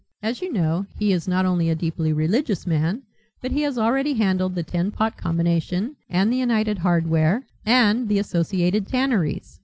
As 0.23 0.41
you 0.41 0.51
know 0.51 0.87
he 0.97 1.11
is 1.13 1.27
not 1.27 1.45
only 1.45 1.69
a 1.69 1.75
deeply 1.75 2.11
religious 2.11 2.65
man 2.65 3.03
but 3.39 3.51
he 3.51 3.61
has 3.61 3.77
already 3.77 4.15
handled 4.15 4.55
the 4.55 4.63
Tin 4.63 4.89
Pot 4.89 5.15
Combination 5.15 5.95
and 6.09 6.33
the 6.33 6.37
United 6.37 6.79
Hardware 6.79 7.45
and 7.67 8.09
the 8.09 8.17
Associated 8.17 8.87
Tanneries. 8.87 9.59